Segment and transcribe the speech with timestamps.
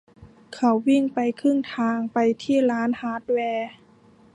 [0.53, 3.69] เขาวิ่งไปครึ่งทางไปที่ร้านฮาร์ดแวร์